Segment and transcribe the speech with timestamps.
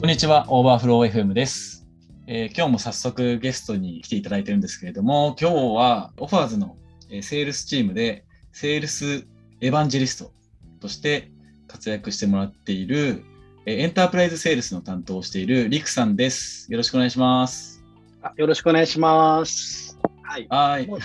[0.00, 1.86] こんにちは、 overflow FM です、
[2.26, 6.76] えー今日も早速ゲストに来ていただいてるんですけれども、今日はオファーズの
[7.10, 9.26] えーセールスチームで、セールス
[9.60, 10.32] エヴァンジェリスト
[10.80, 11.30] として
[11.68, 13.24] 活躍してもらっている、
[13.66, 16.72] えーエンタープライズセールスの担当をしているリクさんです。
[16.72, 17.84] よろしくお願いします。
[18.22, 19.98] あよろしくお願いします。
[20.22, 20.46] はい。
[20.48, 20.86] はい。
[20.86, 20.98] もう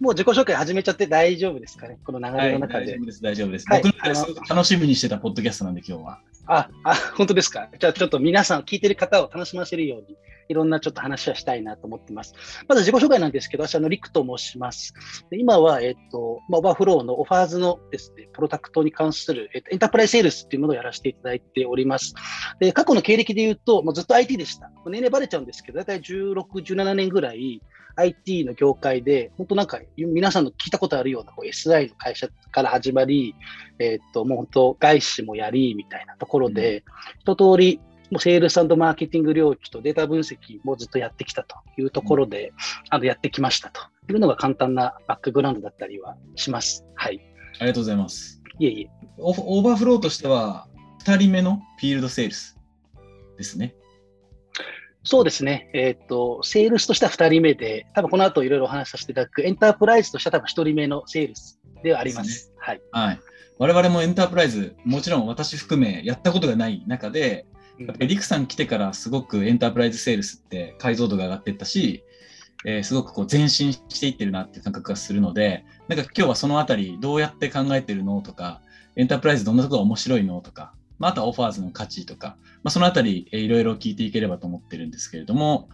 [0.00, 1.98] もう自己紹介始めちゃって大丈夫ですかね？
[2.04, 2.86] この流はい、れの中で。
[2.86, 3.66] 大丈夫です、大丈夫です。
[3.68, 6.20] はい僕の中ですごく楽しみにしてたポッドキャストなんで、今日は。
[6.48, 7.68] あ、あ、本当ですか？
[7.78, 10.16] じゃあちょっと皆さん、聞いてる方を楽しませるように、
[10.48, 12.32] いろんなちょっと話はしたいなと思ってます。
[12.66, 14.94] まず自己紹介なんですけど、私、あの、リクと申します。
[15.30, 22.14] で今は、えっと、まあ overflow のオファーズのですね、プロダクトに関する、えっと、エンタープライズセールスっていうものをやらせていただいております。
[22.60, 24.70] で、過去の経歴で言うと、もうずっと IT でした。
[24.86, 27.60] 年齢バレちゃうんですけど、だいたい16、17年ぐらい、
[27.98, 33.34] IT の業界で、本当なんか、皆さんの聞いたことあるようなこう SI の会社から始まり、
[33.80, 36.84] えっと、もう本当、外資もやり、みたいなところで、
[37.20, 42.52] 一通り、もうセールスマーケティング領域とデータ分析もずっとやってきたというところで、
[42.88, 46.84] あのやってきましたというのが簡単なバックグラウンドだったりはします。
[46.94, 47.20] はい。
[47.58, 48.40] ありがとうございます。
[48.58, 48.90] いえいえ。
[49.18, 50.68] overflow としては、
[51.04, 52.56] 2人目のフィールドセールス
[53.36, 53.74] ですね。
[55.04, 55.70] そうですね。
[55.74, 62.22] えっ、と、セールスとしては2人目で、多分この後いろいろお話しさせていただく、エンタープライズとしては多分1人目のセールスではありま。
[62.22, 62.80] ですはい。
[62.92, 63.20] はい。
[63.58, 72.02] 我々もエンタープライズ、もちろん私含めやったことがない中で、うんやっぱりリクさん来てからすごくエンタープライズセールスって解像度が上がっていったし、
[72.64, 78.60] えーすごくこう前進していってるなっていう感覚がするので、なんか今日はそのあたりどうやって考えてるのとか、
[78.96, 85.68] エンタープライズどんなところが面白いのとか、まあ、あとはオファーズの価値とか、まあ、そのあたり、えーいろいろ聞いていければと思ってるんですけれども、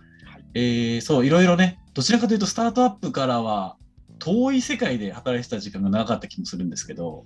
[0.55, 3.77] えーそう、いろいろね、どちらかというとスタートアップからは
[4.19, 7.25] 遠い世界で働いてた時間が長かった気もするんですけど、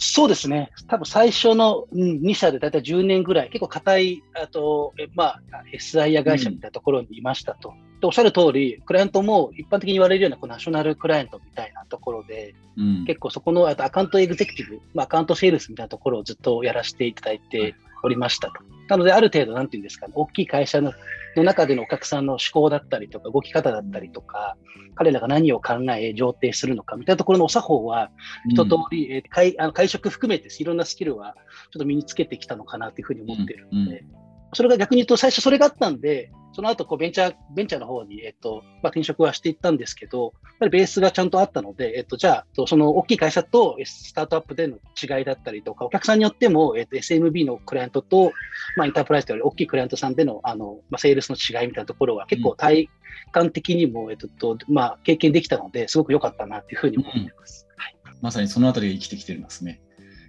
[0.00, 0.70] そうですね。
[0.86, 5.40] 多分最初のうん2社でだいたい10年ぐらい、結構硬い、あと、えまあ、
[5.72, 7.74] SI や会社みたいなところにいましたと。
[8.00, 18.54] でおっしゃる通り、クライアントも一般的に言われるようなこうナショナルクライアントみたいなところで、うん、結構そこのあとアカウントエグゼクティブ、まあ、アカウントセールスみたいなところをずっとやらせていただいておりましたと。
[18.88, 20.92] なので、ある程度、なんていうんですかね、大きい会社の
[21.36, 24.56] の中でのお客さんの思考だったりとか、動き方だったりとか、
[24.94, 28.10] 彼らが何を考え、上呈するのかみたいなところのお作法は、
[28.48, 31.34] 一通り、えー会あの会食含めていろんなスキルは
[31.70, 34.04] ちょっと身につけてきたのかなというふうに思ってるので、
[34.52, 48.32] それが逆に言うと、最初それがあったんで、その後こうベンチャーベンチャーの方に、えっとまあ、転職はしていったんですけど、やっぱりベースがちゃんとあったので、えっと、じゃあ、とその大きい会社とえスタートアップでの違いだったりとか、お客さんによっても、えっと、SMB のクライアントと、
[48.76, 52.88] まあ、エンタープライズというより大きいクライアントさんでのあの、まあ、セールスの違いみたいなところは結構体
[53.30, 57.68] 感的にも、えっととまあ、経験できたので、すごく良かったなというふうに思ってます。
[57.76, 59.80] はいまさにそのあたりが生きてきてるんですね。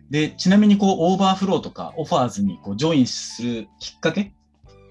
[0.09, 4.31] で、ちなみにこう overflow とか Offers にこうジョインするきっかけっ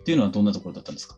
[0.05, 1.17] ていうのはどんなところだったんですか？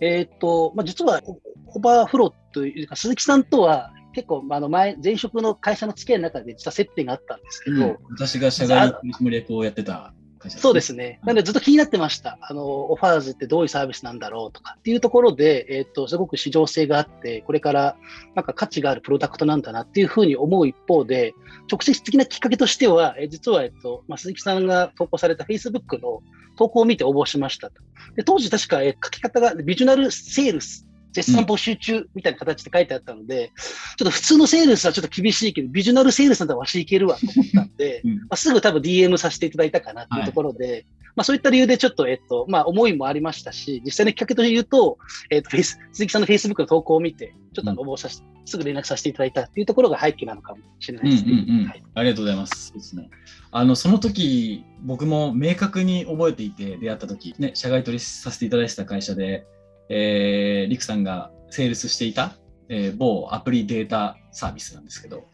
[0.00, 1.20] えっ、と、まあ、実は、
[1.66, 11.20] オーバーフローというか、鈴木さんとは結構、まあ、あの前、前職の会社の付き合いの中で実は接点があったんですけど、私が社外取締役をやってた会社そうですね。
[11.22, 12.38] なのでずっと気になってました。
[12.40, 17.96] あの、オファーズってどういうサービスなんだろうとかっていうところで、えっ、と、すごく市場性があって、これから
[18.34, 21.34] なんか価値があるプロダクトなんだなっていうふうに思う一方で、
[21.70, 26.22] 直接的なきっかけとしては、えー実は、えっ、と、まあ、鈴木さんが投稿された Facebook の
[26.56, 27.82] 投稿を見て応募しましたと。
[28.16, 30.89] で、当時確か、えー書き方がビジュナルセールス。
[31.12, 33.52] 絶賛募集中みたいな形で書いてあったので、
[33.96, 44.98] ちょっと普通のセールスはちょっと厳しいけど、ビジュナルセールスならわしいけるわと思ったんで、うんまあ、すぐ多分 DM させていただいたかなっていうところで、まあ、そういった理由でちょっと、えっと、まあ、思いもありましたし、実際のきっかけというと、
[45.30, 51.44] えっと、フェイス、鈴木さんの Facebook の投稿を見て、ちょっとあの応募させ、すぐ連絡させていただいたっていうところが背景なのかもしれなうんうんいですね。
[51.48, 52.68] うんはいありがとうございます。
[52.68, 53.10] そうですね。
[53.50, 59.44] あの、その時、僕も明確に覚えていて、出会った時、ね、社外取りさせていただいてた会社で、
[59.90, 62.36] えー、リクさんがセールスしていた、
[62.68, 65.24] えー某アプリデータサービスなんですけど、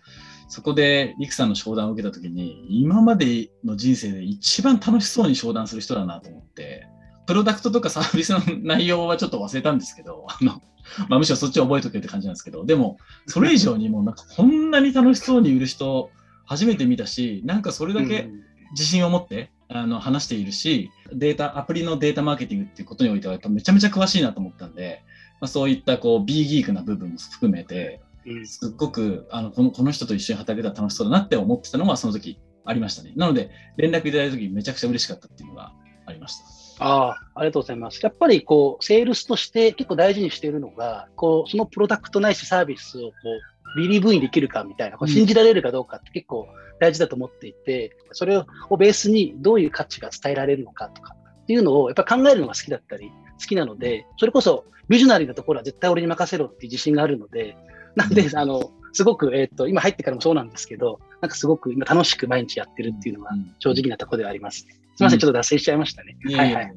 [0.49, 6.89] そこでリクさんの商談を受けた時に、今までの人生で一番楽しそうに商談する人だなと思って、
[7.27, 10.63] プロダクトとかサービスの内容はちょっと忘れたんですけど、 あの、
[11.09, 16.11] まあ、むしろそっちを覚えとけって感じなんですけど、でも、それ以上にもうなんかこんなに楽しそうに売る人
[16.45, 18.47] 初めて見たし、なんかそれだけうん。
[18.73, 25.03] 自信を持ってあの話しているし、データ、アプリのデータマーケティングっていうことにおいてはやっぱめちゃめちゃ詳しいなと思ったんで、
[25.41, 33.13] まあ、そういったこう B ギークな部分も含めて、うんすっごくあのこのこの人と一緒に働けたら楽しそうだなって思ってたのがその時ありましたね。
[33.17, 35.73] なので、連絡いただいた時めちゃくちゃ嬉しかったっていうのが
[36.07, 36.85] ありました。
[36.85, 38.01] ああ、ありがとうございます。
[38.03, 46.49] やっぱりこう、セールスとして結構大事にしているのが、こう、そのプロダクトないしサービスをこう、ビリーブインできるかみたいな、信じられるかどうかって結構
[46.81, 57.57] 大事だと思っていて、それをベースにどういう価値が伝えられるのかとか、っていうのをやっぱ考えるのが好きだったり、好きなので、それこそビジョナリーなところは絶対俺に任せろっていう自信があるので、
[57.97, 64.73] なんで、あの、すごく、えっ、と、今入ってからもそうなんですけど、なんかすごく今楽しく毎日やってるっていうのが正直なところではあります、ね。
[64.73, 66.17] すみません、ちょっと脱線しちゃいましたね。
[66.35, 66.73] はいはい。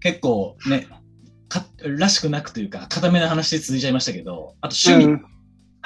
[0.00, 0.86] 結構ね、
[1.48, 5.24] からしくなくというか、固めな話で続いちゃいましたけど、あと趣味、うん、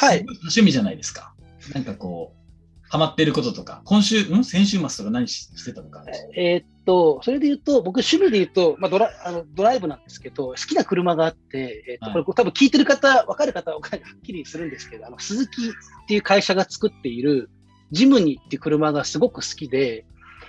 [0.02, 0.25] はい。
[0.26, 1.32] 趣味じゃないですか。
[1.72, 4.43] なんかこう、ハマってることとか、今週、ん？
[4.43, 6.04] 先週末とか何してたのか。
[6.37, 15.72] えー、っと、それで言うと、僕、趣味で言うと、まあドラあの、ドライブなんですけど、好きな車があって、えー、っと、はい、これ多分聞いてる方、分かる方ははっきりするんですけど、あの鈴木っ
[16.08, 17.48] ていう会社が作っている
[17.93, 20.05] ジムニーっていう車がすごく好きで、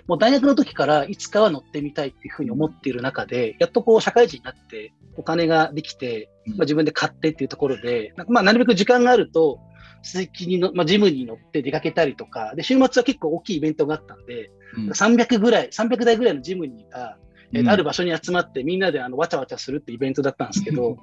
[0.07, 9.59] もう大学の時からいつかは乗ってみたいっていうふうに思っている中で、やっとこう社会人になってお金ができて、まあ、自分で買ってっていうところで、まあ、なるべく時間があると、
[10.01, 17.17] 鈴木にの、まあ、ジムに乗って出かけたりとか、で、週末は結構大きいイベントがあったんで、うん、300ぐらい、300台ぐらいのジムニーが、
[17.53, 20.97] えー、ある場所に集まってみんなであのわちゃわちゃするってイベントだったんですけど、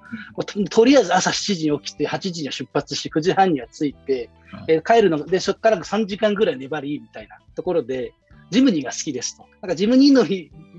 [0.44, 4.28] ととりあえず朝7時に起きて、8時には出発して、9時半には着いて、
[4.68, 8.12] えー、帰るので、そこから3時間ぐらい粘りみたいなところで、
[8.50, 9.46] ジムニーが好きですと。
[9.62, 10.24] なんかジムニーの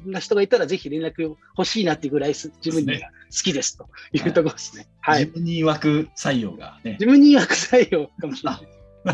[0.05, 1.21] な人がいたら、ぜひ連絡
[1.57, 4.87] 欲しいなっていうぐらい、ジムニーが好きですというところですね。
[4.99, 5.25] はい。
[5.25, 6.97] ジムニー枠採用がね。
[6.99, 8.67] ジムニー枠採用かもしれない。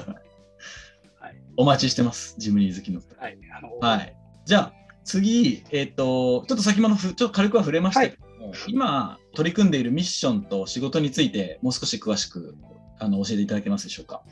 [1.20, 3.02] はい、お待ちしてます、ジムニー好きの。
[3.20, 3.38] はい。
[3.58, 4.16] あのはい、
[4.46, 12.56] じゃあ、次、えっ、ー、と、ちょっと先ほどちょっと軽くは触れましたけども、はい、今、取り組んでいるミッションと仕事について、もう少し詳しく
[13.00, 14.24] あの教えていただけますでしょうか？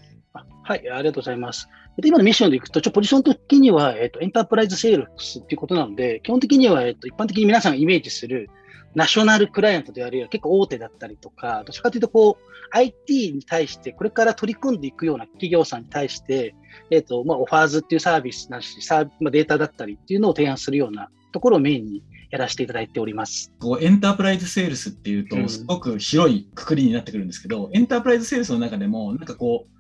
[0.63, 1.69] はい、ありがとうございます。
[2.03, 8.49] 今のミッションでいくと、ちょポジション的には、えっと、エンタープライズセールスっていうことなので、基本的には、えっと、一般的に皆さんがイメージする
[8.95, 16.55] ナショナルクライアントであるいは結構大手だったりとか、どちらかというと、こう、IT に対してこれから取り組んでいくような企業さんに対して、
[16.89, 23.53] えっと、まあ、オファーズっていうサービスなし、サーまあ、データだったりっていうのを提案するようなところをメインにやらせていただいております。
[23.59, 29.74] こうエンタープライズセールスっていうと、すごく広いくくりになってくるんですけど、うん、エンタープライズセールスの中でも、なんかこう、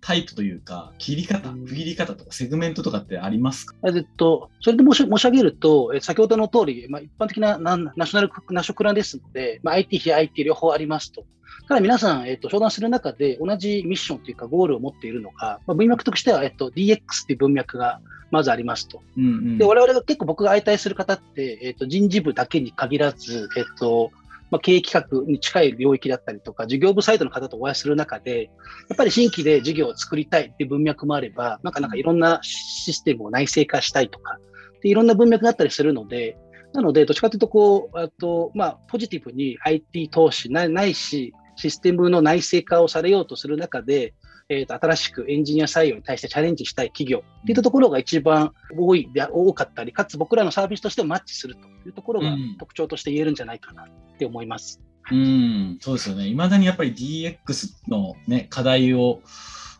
[0.00, 11.24] タイプというか、切り方、区切り方とか、セグメントとかってありますか、えっと、それで申し申し上げると、え先ほどの通り、まあ、一般的なナナショナルナショクラですので、まあ、IT 非 IT 両方ありますと。
[11.68, 18.00] ただ皆さん、えっと、商談する中で同じミッションというかゴールを持っているのが、まあ、文脈としては、えっと、DX っていう文脈が
[18.30, 19.02] まずありますと。
[19.16, 24.10] うんうん、で我々が結構僕が相対する方って、えっと、人事部だけに限らず、えっと、
[24.50, 28.44] まあ、経営企画に近い領域だったりとか、事業部サイドの方とお会いする中で、
[28.88, 34.38] やっぱり新規で事業を作りたいっていう文脈もあれば、なんかなんかいろんなシステムを内製化したいとか、
[34.82, 36.36] でいろんな文脈があったりするので、
[36.72, 44.14] なので、どっちかというと、こう、あと、まあ、ポジティブに IT 投資ないし、システムの内製化をされようとする中で、
[44.50, 53.86] えーと、新しくエンジニア採用に対してチャレンジしたい企業っていったところが一番多いで多かったり、かつ僕らのサービスとしてマッチするというところが特徴として言えるんじゃないかなっ
[54.18, 54.80] て思います。
[55.12, 56.26] うん、そうですよね。
[56.26, 59.22] いまだにやっぱり DX の、ね、課題を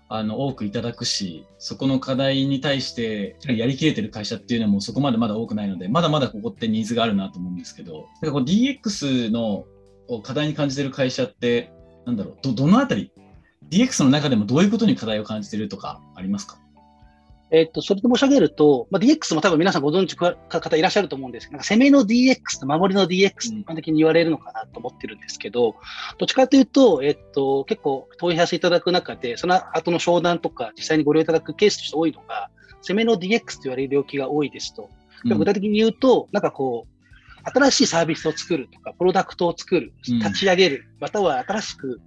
[0.09, 9.65] あの多くいただくし、そこの課題に対してやりきれてる会社っていうのもそこまでまだ多くないので、まだまだここってニーズがあるなと思うんですけど、なんかこう DX の
[10.23, 11.73] 課題に感じてる会社って、
[12.07, 13.13] なんだろう、どどのあたり
[13.71, 16.59] DX の中でもどういうことに課題を感じているとかありますか？
[17.53, 21.49] えっと、それで申し上げると、まあ、DX も多分皆さんご存知の方いらっしゃると思うんです。
[21.49, 25.75] けど、なんか攻めの DX と守りの DX 一般的に言われるのかなと思ってるんですけど、
[26.19, 32.51] どっちかというと、えっと、結構問い合わせいただく中で、その後の商談とか実際にご利用いただくケースとして多いのが、
[32.83, 34.89] 攻めの DX と言われる領域が多いですと。
[35.25, 42.01] 具体的に言うと、なんかこう、新しいサービスを作るとか、プロダクトを作る、立ち上げる、または新しく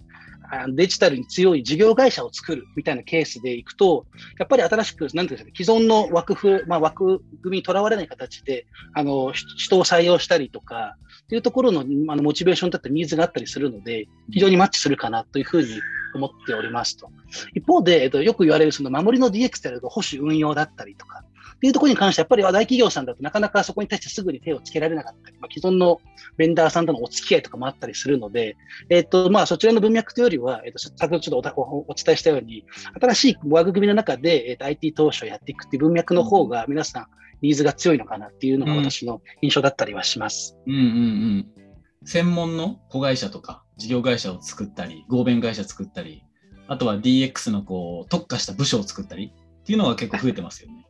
[0.74, 4.06] デジタルに強い事業会社を作るみたいなケースでいくと、
[4.38, 15.82] やっぱり新しく、なんていうんですか、既存の枠ふ、まあ、枠組みにとらわれない形で、あの、人を採用したりとか、っていうところのあのモチベーションだったりニーズがあったりするので、非常にマッチするかなというふうに
[16.14, 17.10] 思っておりますと。
[17.54, 21.24] 一方で、えっと、よく言われるその守りの DX であると保守運用だったりとか、
[21.64, 25.98] っていうところに関してやっぱり大企業さんだとなかなかそこに対してすぐに手をつけられなかったり、まあ、既存の
[26.36, 28.58] ベンダーさんとのお付き合いとかもあったりするので、
[28.90, 32.66] えっ、と、まあ、そちらの文脈というよりは、えっ、と、先ほどちょっとおお伝えしたように、
[33.00, 37.06] 新しい枠組みの中で、えっ、と、IT 投資をやっていくっていう文脈の方が皆さん、
[37.40, 40.58] ニーズが強いのかなっていうのが私の印象だったりはします。
[40.66, 41.48] うん、うん、うんうん
[42.06, 46.22] 専門の子会社とか事業会社を作ったり、合弁会社作ったり、
[46.68, 50.86] あとは DX のこう特化した部署を作ったりっていうのが結構増えてますよね。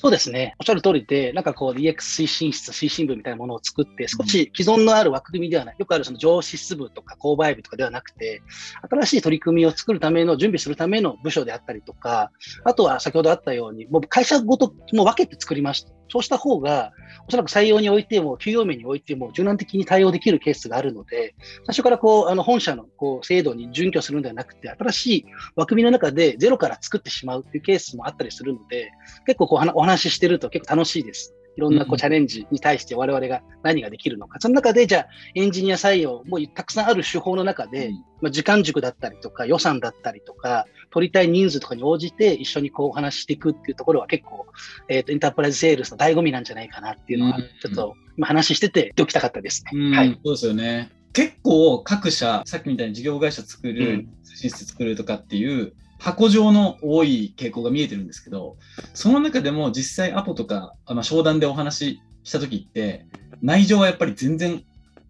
[0.00, 0.54] そうですね。
[0.60, 8.40] おっしゃる通りで、なんかこう DX 推進室、推進部みたいなものを作って、少し既存のある枠組みではない、よくあるその上司室部とか購買部とかではなくて、
[8.88, 12.30] 新しい取り組みを作るための、準備するための部署であったりとか、
[12.62, 15.97] あとは先ほどあったように、もう会社ごともう分けて作りました。
[16.08, 16.92] そうした方が、
[17.26, 21.34] おそらく採用においても、給与面においても、柔軟的に対応できるケースがあるので、
[21.66, 28.92] 最初からこう、あの本社のこう制度に準拠するのではなくて、新しい枠組みの中でゼロから作ってしまうっていうケースもあったりするので、
[29.26, 31.34] 結構こうお話ししてると結構楽しいです。
[31.58, 34.38] いろんなこうチャレンジに対して我々が何ができるのか。
[34.40, 44.46] その中で、じゃあ、エンジニア採用、もうたくさんある手法の中で、まあ、時間軸だったりとか、予算だったりとか、取りたい人数とかに応じて一緒にこうお話ししていくっていうところは結構、
[44.88, 49.96] えっ、ー、と、エンタープライズセールスの醍醐味なんじゃないかなっていうのは、ちょっと今話してて、言っておきたかったですね。
[49.96, 50.20] はい。
[50.24, 50.90] そうですよね。
[51.12, 58.56] 結構各社、さっきみたいに事業会社作る、通信室作るとかっていう箱状の多い傾向が見えてるんですけど、
[58.94, 63.06] その中でも実際アポとか、まあ、商談でお話した時って、
[63.42, 64.62] 内情はやっぱり全然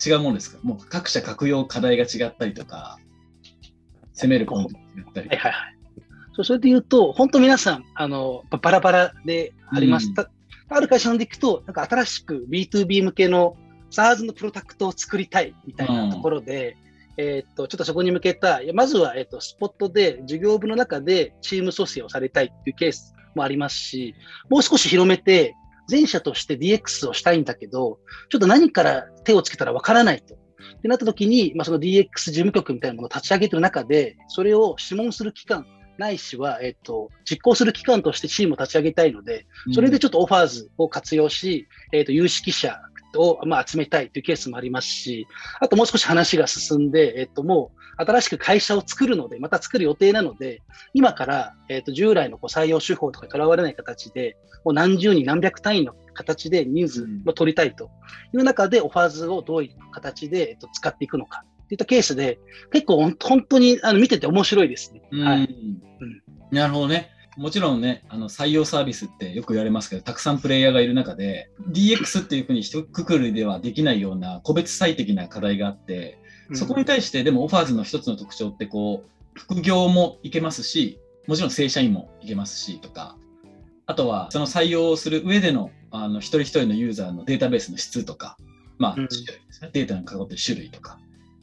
[0.04, 0.58] 違うものですか？
[0.62, 2.98] もう各社各用課題が違ったりとか、
[4.20, 5.28] 攻めるポイントが違ったり。
[5.28, 5.78] はいはいはい。
[6.34, 10.22] そうそれで言うと、本当皆さん、あの、バラバラでありました。
[10.70, 13.56] うん、ある会社のでいくと、なんか新しく B2B 向けの
[13.90, 16.76] SARS のプロダクトを作りたいみたいなところで、
[17.16, 24.14] うん、えっと、ちょっとそこに向けた、まずは、えっと、スポットで、事業部の中でチーム組成をされたいっていうケースもありますし、
[24.48, 25.54] もう少し広めて、
[25.90, 27.98] 前者として DX をしたいんだけど、
[28.28, 30.36] ちょっと何から手をつけたらわからないと。
[30.76, 35.66] ってなった時に、まあ、その DX 事務局みたいなものを立ち上げてる中で、それを諮問する機関、
[35.98, 42.80] ないしは、えっと、実行する機関としてチームを立ち上げたいので、それでちょっとオファーズを活用し、えっと、有識者
[43.16, 45.26] を、まあ、集めたいというケースもありますし、
[45.60, 50.62] あともう少し話が進んで、えっと、もう新しく会社を作るので、また作る予定なので、
[50.94, 57.90] 今から、えっと、従来のこう採用手法とかにとらわれない形で、もう何十人、何百単位の形で人数を取りたいと
[58.34, 62.38] いう中で、オファーズをどういう形で、えっと、使っていくのかといったケースで、
[62.72, 65.02] 結構本当にあの見てて面白いですね。
[65.24, 67.10] はい、うん、なるほどね。
[67.38, 76.18] もちろんね、あの採用サービスってよく言われますけど、たくさんプレイヤーがいる中で、DX っていうふうに一括りではできないような個別最適な課題があって、
[76.52, 83.16] そこに対してでもオファーズの一つの特徴ってこう、副業もいけますし、もちろん正社員もいけますしとか、
[83.86, 88.36] あとはその採用する上でのあの一人一人のユーザーのデータベースの質とか、
[88.78, 88.96] まあ、
[89.72, 90.98] データに関わってる種類とか、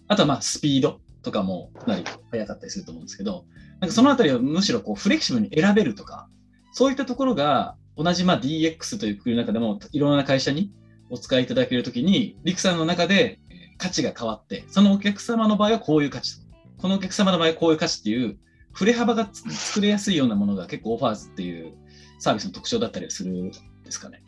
[0.10, 3.46] あとはまあスピードとかもかなり早かったりすると思うんですけど、
[3.82, 6.30] なんかそのあたりをむしろこうフレキシブルに選べるとか、
[6.72, 10.72] そういったところが同じまあ DX という国の中でもいろんな会社に
[11.10, 13.40] お使いいただけるときに、リクさんの中で
[13.78, 16.38] 価値が変わって、そのお客様の場合はこういう価値、
[16.78, 18.38] このお客様の場合はこういう価値っていう、
[18.72, 21.74] 振れ幅が作れやすいようなものが結構オファーズっていう
[22.20, 24.22] サービスの特徴だったりするんですかね。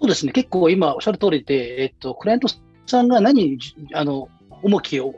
[0.00, 2.48] そうですね、結構今おっしゃる通りで、えっと、クライアント
[2.86, 3.58] さんが何
[3.94, 4.28] あの
[4.62, 5.14] 重きを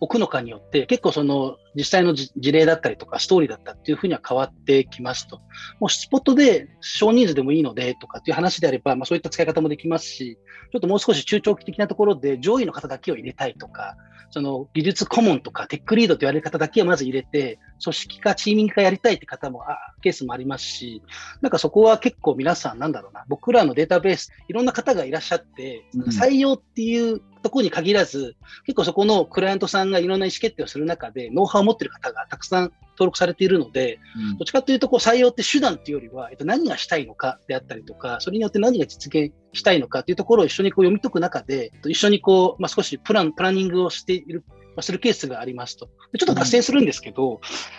[0.00, 5.40] 置くのかによって、結構その実際の事例だったりとか、ストーリーだったっていうふうには変わってきますと。
[5.78, 10.38] もうスポットで少人数でもいいのでとかっていう話であれば、まあ、そういった使い方もできますし、
[10.72, 13.96] ちょっともう少し中長期的なところで上位の方だけを入れたいとか、
[14.30, 21.02] その技術顧問とかテックリードと言われる方だけをまず入れて、組織化、チーミング化やりたいって方も、あケースもありますし、
[21.40, 28.36] なんかそこは結構皆さん、なんだろうな、僕らのデータベース、いろんな方がいらっしゃって、採用っていうところに限らず、
[28.66, 44.44] 結構そこのクライアントさんがいろんな意思決定をする中で、ノウハウを持っている方がたくさん登録されているので、うん、どっちかというとこう採用って手段っていうよりは、えっと、何がしたいのかであったりとか、それによって何が実現したいのかというところを一緒にこう読み解く中で、一緒にこう、まあ、少しプラン、プランニングをしている
[44.82, 45.86] するケースがありますと。
[46.18, 47.38] ちょっと脱線するんですけど、うん、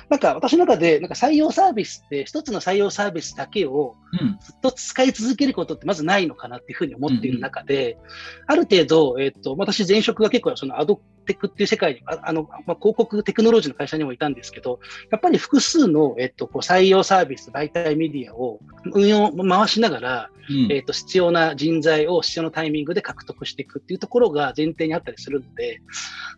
[0.10, 3.96] なんか私の中で、なんか採用サービスって、一つの採用サービスだけを
[4.42, 7.98] ずっと使い続けることってまずないのかなっていうふうに思っている中で、
[8.48, 14.80] ある程度、えっ、と、私前職が結構そのアドテックっていう世界に、ああの、まあ、広告テクノロジーの会社にもいたんですけど、
[15.12, 18.60] やっぱり複数の、えっと、こう採用サービス、媒体メディアを
[18.94, 25.82] 運用、回しながら、うん、えっと、必要な人材を必要なタイミングで獲得していくっていうところが前提にあったりするので、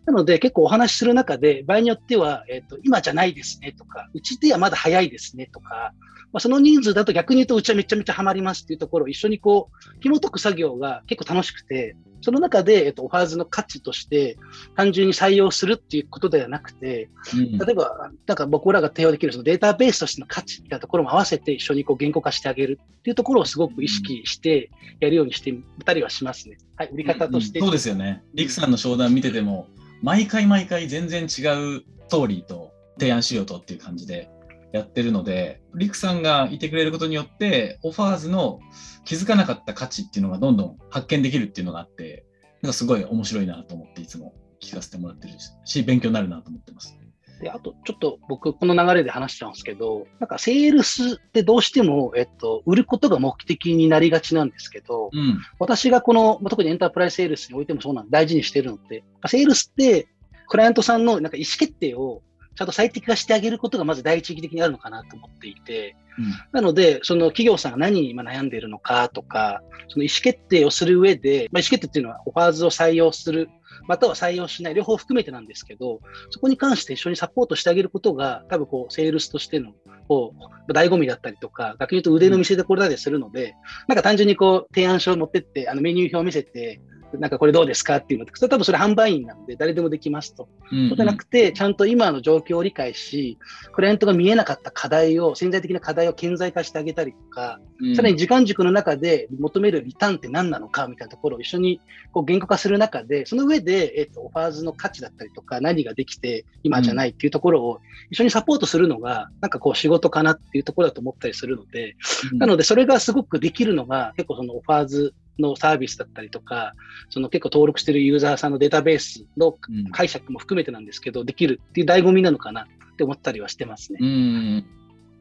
[0.06, 5.92] なので結構お話しする中で、場合によっては、えっと、今じゃないですねとか、うちではまだ早いですねとか、
[6.32, 14.38] まあ、その人数だと逆に言うとうちはめちゃめちゃハマりますっていうところを一緒にこう、紐解く作業が結構楽しくて、その中で、えっと、オファーズの価値として、
[14.76, 24.70] 単純に採用するっていうことではなくて、うん、例えば、なんか僕らが対応できるそのデータベースとしての価値みたいなところも合わせて一緒にこう言語化してあげるっていうところをすごく意識して
[25.00, 26.56] やるようにしてみたりはしますね。
[26.76, 27.58] はい、売り方として。
[27.58, 28.24] うんうん、そうですよね。
[28.32, 29.68] リクさんの商談見てても、
[30.04, 34.28] 毎回毎回全然違うストーリーと提案しようとっていう感じで
[34.74, 38.60] やってるので、リクさんがいてくれることによって、オファーズの
[39.06, 42.26] 気づかなかった価値っていうのがどんどん発見できるっていうのがあって、
[42.60, 45.34] なんかすごい面白いなと思っていつも聞かせてもらってる
[45.64, 46.98] し、勉強になるなと思ってます。
[47.44, 60.08] で、あと、ちょっと僕、この流れで話しちゃうんですけど、なんか、セールスってどうしても、えっと、売ることが目的になりがちなんですけど、うん、私がこの、特にエンタープライズセールスにおいてもそうなん大事にしてるのって、セールスって、
[60.48, 62.22] クライアントさんのなんか意思決定を
[62.56, 73.48] ちゃんと最適化してあげることがまず第一義的にあるのかなと思っていて、うん、なので、その企業さんが何に今悩んでいるのかとか、その意思決定をする上で、まあ、意思決定っていうのはオファーズを採用する
[73.86, 79.72] または採用しない、両方含めてなんですけど、そこに関して一緒にサポートしてあげることが、多分こう、セールスとしての、
[80.08, 80.34] こ
[80.68, 83.54] う、醍醐味だったりとか、逆に言うと腕の見せ所だりするので、
[83.88, 86.80] なんか単純にこう、提案書を持ってって、あのメニュー表を見せて、
[87.18, 90.48] なんかこれどうですかっていうのって、多分それ販売員なんで誰でもできますと。
[90.72, 93.38] うんうん、そうじゃなくて、ちゃんと今の状況を理解し、
[93.72, 101.80] クライアントが見えなかった課題を、潜在的な課題を顕在化してあげたりとか、うん、さらに時間軸の中で求めるリターンって何なのかみたいなところを一緒に
[102.12, 107.80] こう言語化する中で、その上で、えっと、オファーズの価値だったりとか、何ができて今じゃないっていうところを
[108.10, 111.96] 一緒にサポートするのが、なんかこう仕事かなっていうところだと思ったりするので、
[112.32, 116.74] うん、なのでそれがすごくできるのが、結構そのオファーズのサービスだったりとか、
[117.10, 119.56] その結構登録してるユーザーさんのデータベースの
[119.92, 123.98] 解釈も含めてなんですけど、うん、できるっていう醍醐味なのかなって思ったりはしてますね。
[124.00, 124.66] うん。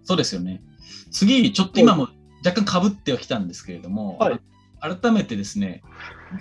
[0.04, 0.62] そうですよね。
[1.12, 2.10] 次、ちょっと今も
[2.46, 4.40] 若干かぶってはきたんですけれども、はい、
[4.82, 5.82] 改めてですね、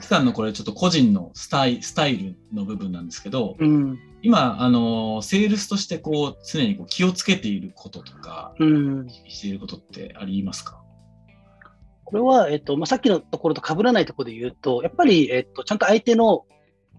[0.00, 10.82] 木さんのこれちょっと個人のスタイスタイルの部分なんですけど、うん、今、あの、セールスとしてこう常にこう気をつけていることとか、うん、していることってありますか？
[12.12, 16.45] これは、えっとまあ、さっきのところと被らないところで言うと、やっぱり、えっと、ちゃんと相手の、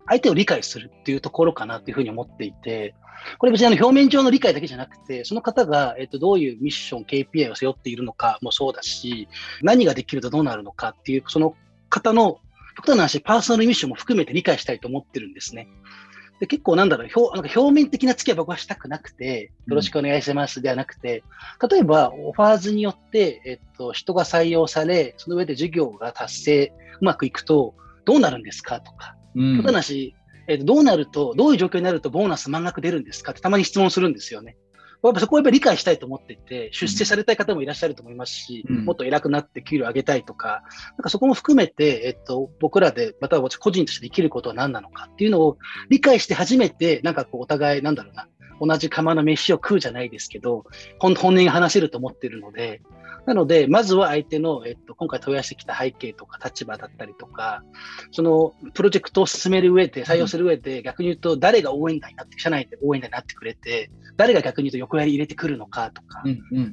[0.07, 2.95] 相手を理解するっていうところかなというふうに思っていて、
[3.37, 9.27] これ別にあの表面上の理解だけじゃなくて、その方が、えっと、どういうミッション、KPI を背負っているのかもそうだし、
[9.61, 11.55] 何ができるとどうなるのかっていう、その
[11.89, 12.39] 方の、
[12.75, 15.67] 極端な話、パーソナルミッションも含めて理解したいと思ってるんですね。
[16.43, 21.23] で結構なんだろう表、なんか表面的な付き合い僕はしたくなくて、よろしくお願いしますではなくて、
[21.71, 30.15] 例えばオファーズによって、えっと、人が採用され、その上で授業が達成、うまくいくと、どうなるんですかとか、うん、ただし、
[30.49, 34.57] えっと、どうなると、どういう状況になるとボーナス満額出るんですかってたまに質問するんですよね。
[35.09, 45.57] やっぱそこをやっぱり理解したいと思っていて、出世されたい方もいらっしゃると思いますし、うん、もっと偉くなって給料上げたいとか、なんかそこも含めて、えっと、僕らで、または個人としてできることは何なのかっていうのを
[45.89, 48.27] 理解して初めて、なんかこう、お互い、なんだろうな、
[48.61, 50.65] 同じ釜の飯を食うじゃないですけど、
[50.99, 52.81] 本音が話せると思ってるので、
[53.25, 57.63] なので、まずは相手の、えっと、今回問い合わせてきた背景とか立場だったりとか、
[58.11, 66.23] そのプロジェクトを進める上で、採用する上で、逆に言うと、誰が応援団になって、社内で応援団になってくれて、誰が逆に言うと横やり入れてくるのかとか、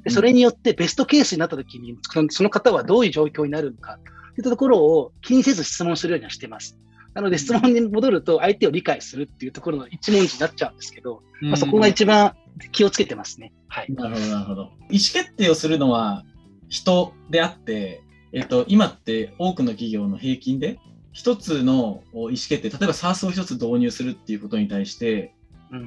[0.04, 1.96] でそれによってベストケースになった時に、
[2.30, 3.98] その方はどういう状況になるのか、
[4.34, 6.78] といったところを気にせず質問するようにはしてます。
[7.14, 12.34] なので質問に戻ると相手を理解するっていうところの一文字になっちゃうんですけど、まあ、そこが一番
[12.70, 13.52] 気をつけてますね。
[13.68, 13.92] はい。
[13.92, 14.62] なるほど、なるほど。
[14.62, 14.72] 意思
[15.12, 16.24] 決定をするのは
[16.70, 18.02] 人であって、
[18.32, 20.78] えっと、今って多くの企業の平均で、
[21.12, 25.34] 一つの意思決定、例えば SARS を一つ導入するっていうことに対して、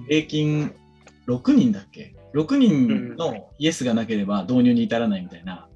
[0.07, 0.73] 平均
[1.27, 5.67] 6人だっけ ?6 人のイエスがなければ導入に至らないみたいな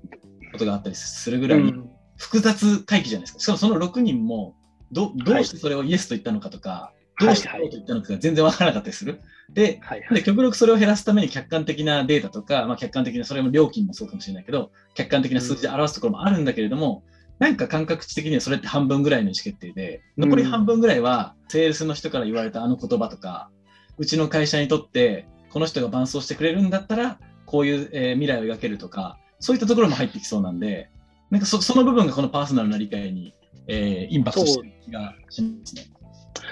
[0.51, 1.73] ことがあったりするぐらい
[2.17, 3.39] 複雑回帰じゃないですか。
[3.39, 4.55] しかもその6人も
[4.91, 9.21] どどうしてそれをイエスと言ったのかとか、どうしてこうと言ったのかが全然わからなかったりする？
[9.49, 17.03] で、はいはい、で極力それを減らすために客観的なデータとか、まあ、客観的な、それも料金もそうかもしれないけど、客観的な数字で表すところもあるんだけれども、
[17.39, 23.49] うん、なんか感覚値的にはそれって半分ぐらいの意思決定で、残り半分ぐらいは、セールスの人から言われたあの言葉とか、
[23.97, 30.89] うちの会社にとって、この人が伴走してくれるんだったら、こういう、えー、未来を描けるとか、そういったところも入ってきそうなんで、
[31.31, 33.33] なんかそその部分がこのパーソナルな理解に、
[33.67, 35.87] えー、インパクトしてる気がしますね。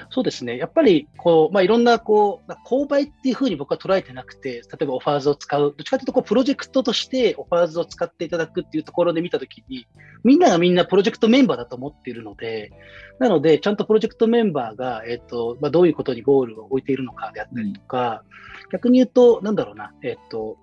[0.10, 0.58] そうですね。
[0.58, 9.88] やっぱり、こう、まあ、いろんな、こう、購買っていうふうに僕は捉えてなくて、例えばオファーズを使う、どっちかというと、こう、プロジェクトとしてオファーズを使っていただくっていうところで見たときに、
[10.24, 12.72] みんながみんなプロジェクトメンバーだと思っているので、
[13.20, 18.24] なので、ちゃんとプロジェクトメンバーが、えっ、と、まあ、どういうことにゴールを置いているのかであったりとか、
[18.64, 20.58] うん、逆に言うと、なんだろうな、えっ、と、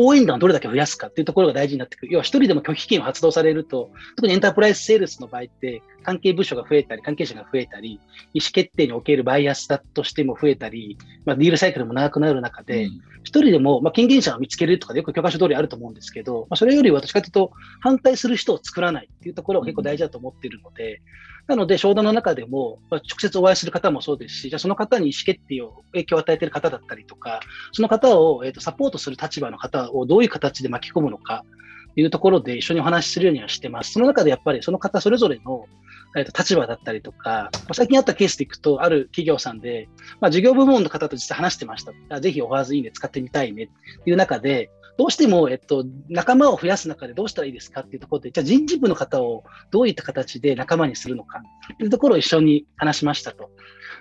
[0.00, 2.12] 応援団をどれだけ増やすかっていうところが大事になってくる。
[2.12, 8.00] 要は一人でも拒否権を発動されると、特にエンタープライズセールスの場合って、関係部署が増えたり、関係者が増えたり、
[8.32, 12.84] 意思決定におけるバイアスだとしても増えたり、まあ、ディールサイクルも長くなる中で、
[13.24, 21.02] 一、うん、人でも、まあ、権限者を見つけるとかでよく教科書通りあると思うんですけど、まあ、それより私かというと、反対する人を作らないっていうところが結構大事だと思っているので、
[21.48, 27.40] なので、商談の中でも、ま、直接お会いする方もそうですし、じゃその方に意思決定を影響を与えている方だったりとか、
[27.72, 31.44] その方を、えーと、サポートする立場の方をどういう形で巻き込むのか
[31.94, 33.92] というところで一緒にお話しするようにはしてます。
[33.92, 35.66] その中でやっぱりその方それぞれの
[36.16, 39.88] えー、と立場だったりとか、まあ、最近あったケースでいくと、ある企業さんで、
[40.20, 42.20] まあ、事業部門の方と実際話してました。
[42.20, 51.40] ぜひオファーズいいね使ってみたいねっていう中で、どうしても、えっと、仲間を増やす中でどうしたらいいですかっていうところで、じゃあ人事部の方をどういった形で仲間にするのか
[51.72, 53.50] っていうところを一緒に話しましたと。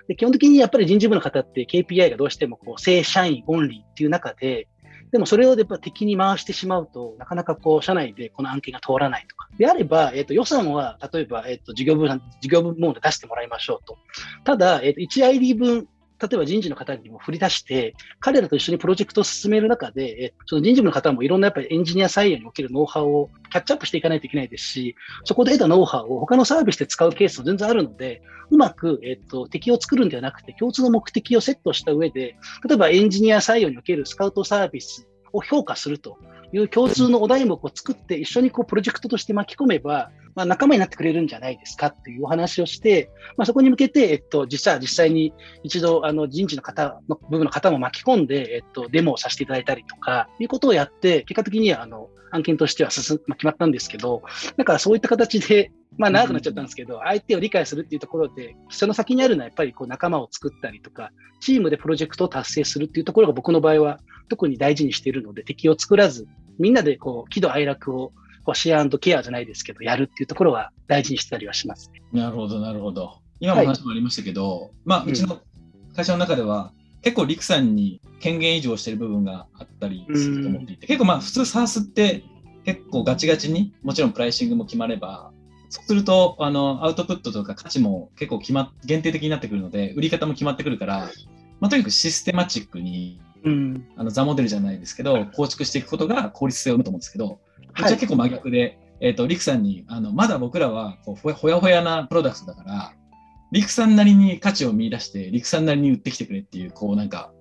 [0.07, 4.67] で基本的にやっぱり人事部の方って KPI がどうしてもこう正社員オンリーっていう中で、
[5.11, 9.47] でもそれをやっぱ敵に回してしまうと、なかなかこう、社内でこの案件が通らないとか。
[9.57, 13.97] であれば、えっ、と、予算は、例えば、えっ、と、事業部、事業部門で出してもらいましょうと。
[14.43, 15.87] ただ、えっ、と、1 ID 分
[16.21, 32.35] 例えば人事の方にも振り出して、彼らと一緒にプロジェクトを進める中で、その人事部の方もいろんなやっぱりエンジニア採用におけるノウハウをキャッチアップしていかないといけないですし、そこで得たノウハウを他のサービスで使うケースも全然あるので、うまく、えっと、敵を作るんではなくて、共通の目的をセットした上で、
[32.67, 36.17] 例えばエンジニア採用におけるスカウトサービスを評価すると
[36.53, 54.21] いう共通のお題目を作って一緒にこうプロジェクトとして巻き込めば、まあ、仲間になってくれるんじゃないですかっていうお話をして、まあ、そこに向けて、えっと、実は実際に一度あの人事の方の部分の方も巻き込んで、えっと、デモをさせていただいたりとか、いうことをやって、結果的にはあの案件としては進、まあ、決まったんですけど、
[54.55, 66.27] だからそういった形で、まあ長くなっちゃったんですけど、相手を理解するっていうところで、その先にあるのはやっぱりこう仲間を作ったりとか、チームでプロジェクトを達成するっていうところが僕の場合は特に大事にしているので、敵を作らず、
[66.59, 68.11] みんなでこう喜怒哀楽を
[68.43, 73.19] こうシェアケアじゃないですけど、やるっていうところは大事にしてたりはします、ね、なるほど、なるほど。
[73.39, 75.39] 今も話もありましたけど、はい、まあ、うちの
[75.95, 82.23] 会社の中では、うん、結構、陸さんに権限移譲してる部分があったりすると思っていて、結構まあ、普通 SARS って
[82.65, 85.31] 結構ガチガチに、もちろんプライシングも決まれば、
[85.69, 91.09] そうすると、あの、アウトプットとか価値も結構決まっ、限定的になってくるので、売り方も決まってくるから、
[91.59, 97.39] まあ、とにかくシステマチックにうん、あのザモデルじゃないですけど、構築していくことが効率性を生むと思うんですけど、こ
[97.77, 102.93] ちら結構真逆で、えっ、ー、と、リクさんに、あの、まだ僕らはこうほやほやなプロダクトだから、
[103.51, 107.31] リクさんなりに価値を見出して、リクさんなりに売ってきてくれっていう、こうなんか、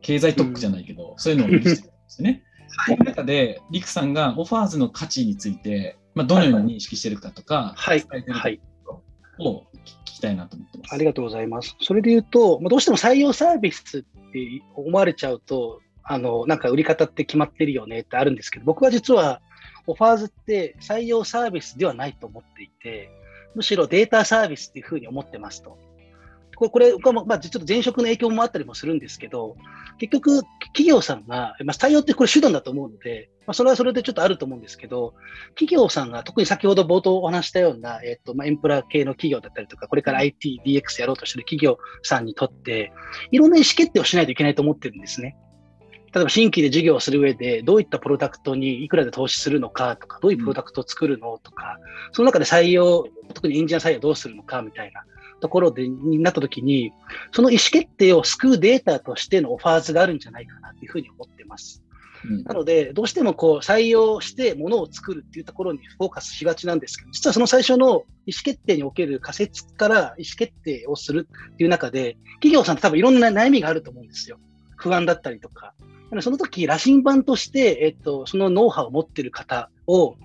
[0.00, 2.42] 経済特区じゃないけど、うん、そういうのを見せてるんですよね。
[2.76, 8.48] はい、この中で、リクさんがオファーズの価値について、まあ、どのように認識してるかとか、はい、伝えてるか
[9.38, 10.94] を聞きたいなと思ってます。
[10.94, 11.76] ありがとうございます。
[11.80, 14.02] それで言うと、どうしても採用サービスっ
[14.34, 19.40] って思われちゃうと、あの、なんか売り方って決まってるよねってあるんですけど、僕は実は
[19.86, 23.10] オファーズって採用サービスではないと思っていて、
[23.54, 25.78] むしろデータサービスっていうふうに思ってますと。
[26.56, 29.56] これ、これまあ、ちょっと前職の影響もあったりもするんですけど、
[29.98, 35.14] 結局、企業さんが、まあ、採用ってこれ手段だと思うので、まあ、それはそれでちょっとあると思うんですけど、
[35.50, 42.92] 企業さんが、特に先ほど冒頭お話したような、えっ、と、まあ、エンプラ系の企業だったりとか、これから IT、DX やろうとしてる企業さんにとって、
[43.30, 45.36] いろんな意思決定をしないといけないと思ってるんですね。
[46.14, 51.78] 例えば新規で事業をする上で、どういったプロダクトにいくらで投資するのかとか、どういうプロダクトを作るのとか、
[52.12, 55.04] その中で採用、特にエンジニア採用どうするのかみたいな
[55.44, 56.90] ところでになったときに、
[57.30, 61.82] その意思決定を救うデータとしてのオファーズがあるんじゃないかなというふうに思ってます。
[62.24, 68.04] うん、なので、どうしてもこう採用してものを作るっていうところにフォーカスしがちなんですけど、実はその最初の意思
[68.42, 74.38] 決定における仮説から意思決定をするっていう中で、企業さんって多分いろんな悩みがあると思うんですよ。
[74.76, 75.74] 不安だったりとか、
[76.20, 80.16] その時、羅針盤として、えっと、そのノウハウを持っている方を、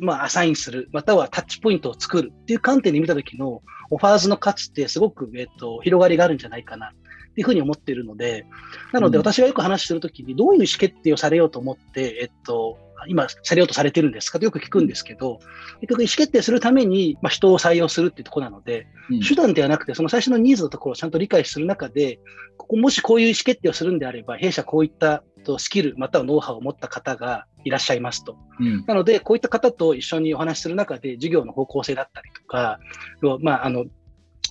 [0.00, 6.90] まあ、アサインする、またはタッチポイントを作るっていう観点で見た時のオファーズの価値ってすごく、えっと、広がりがあるんじゃないかなっ
[7.34, 8.46] ていうふうに思っているので、
[8.92, 14.38] なので私がよく話するときにどういう意思決定をされようと思って、えっと、今されようとされてるんですか？
[14.38, 15.40] とよく聞くんですけど、
[15.80, 22.18] 結局意思決定するために、まあ、人を採用するっていうところなので、うん、手段ではなくて、その最初のニーズのところをちゃんと理解する中で、
[22.56, 25.22] ここもしこういう意思決定をするんであれば、弊社こういった
[25.58, 28.36] スキル、またはノウハウを持った方がいらっしゃいますと。
[28.60, 32.78] うん、なので、こういった方と一緒にお話しする中で、事業の方向性だったりとか、
[33.40, 33.86] まあ、あの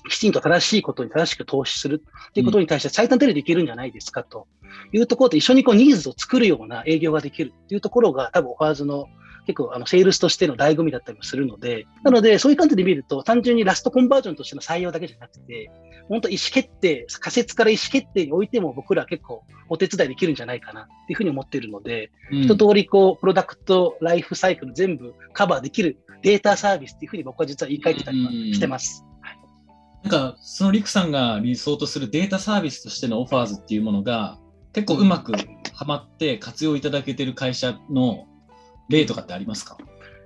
[0.10, 2.04] きちんと正しいことに正しく投資する。
[2.30, 4.48] っていうことに対して最短手でできるんじゃないですかと。
[4.92, 9.06] いうところで一緒にこうニーズを作るような営業ができるっていうところが多分オファーズの
[9.46, 15.72] 結構あのセールスとしての醍醐味だったりもするので、なのでそういう観点で見ると単純にラストコンバージョンとしての採用だけじゃなくて、
[16.10, 29.06] 本当意思決定、仮説から意思決定においても僕らは結構お手伝いできるんじゃないかなっていうふうに思っているので、うん、一通りこうプロダクトライフサイクル全部カバーできるデータサービスっていうふうに僕は実は言い換えてたりはしてます。
[30.04, 34.38] なんか、そのリクさんが理想とするデータサービスとしてのオファーズっていうものが、
[34.74, 38.26] 結構うまくはまって活用いただけてる会社の
[38.90, 39.78] 例とかってありますか？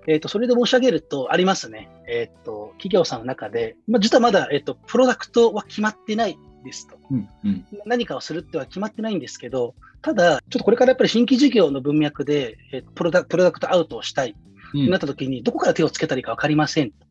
[0.09, 1.89] えと、それで申し上げると、ありますね。
[2.07, 7.65] えっ、ー、と、企業さんの中で、まあ、実はまだ、えっ、ー、と、プロダクトは決まってないですと、うんうん。
[7.85, 14.35] 何かをするっては決まってないんですけど、ただ、ちょっとこれからやっぱり新規事業の文脈で、えー、プロダプロダクトアウトをしたい、
[14.73, 17.06] うん、なった時に、どこから手をつけたらいいか分かりませんと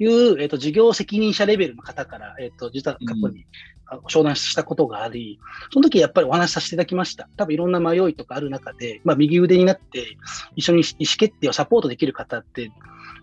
[0.00, 3.46] いう、えっ、と、事業責任者レベルの方から、えっ、と、実は過去に、
[4.08, 5.40] 商談したことがあり、
[5.72, 7.28] その時やっぱりお話しさせていただきました。
[7.36, 10.16] 多分いろんな迷いとかある中で、まあ、右腕になって
[10.54, 12.70] 一緒に意思決定をサポートできる方って